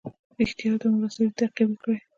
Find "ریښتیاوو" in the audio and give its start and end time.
0.39-0.81